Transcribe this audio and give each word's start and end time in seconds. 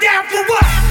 down 0.00 0.24
for 0.28 0.42
what? 0.48 0.89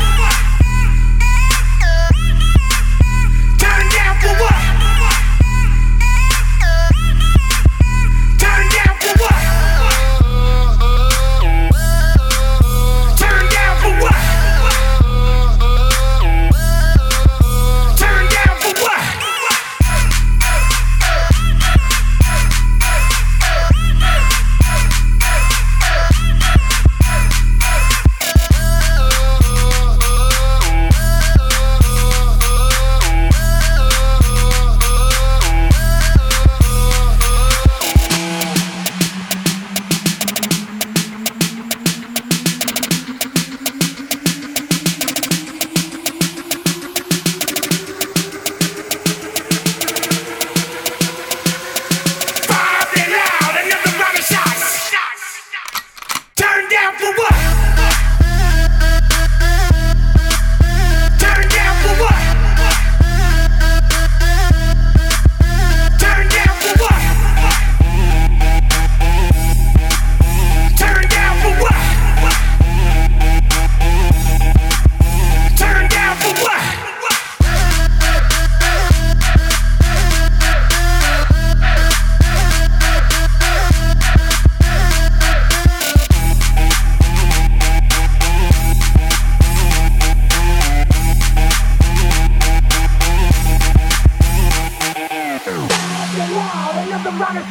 rocket 97.30 97.50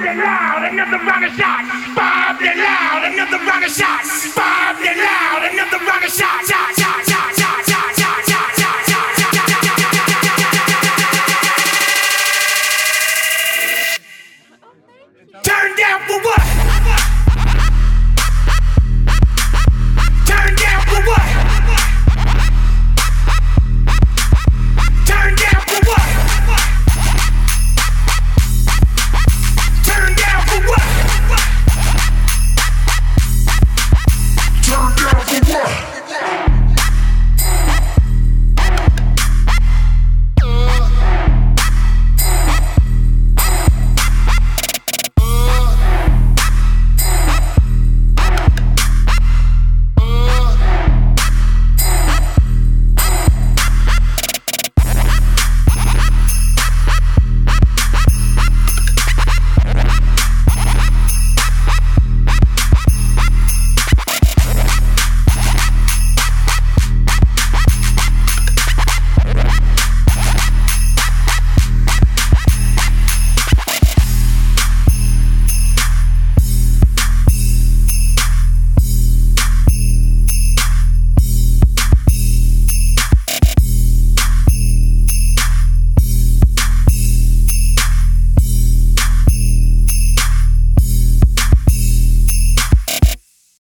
the 0.00 0.12
loud, 0.20 0.68
another 0.70 0.98
rocket 1.04 1.32
shot, 1.32 1.64
Bob 1.96 2.38
the 2.38 2.52
loud, 2.54 3.12
another 3.12 3.38
rocket 3.46 3.70
shot, 3.70 4.55
Yeah. 35.44 35.95